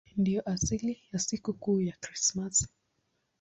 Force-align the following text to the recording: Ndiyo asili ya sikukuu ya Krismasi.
Ndiyo 0.17 0.49
asili 0.49 1.01
ya 1.13 1.19
sikukuu 1.19 1.81
ya 1.81 1.95
Krismasi. 2.01 2.67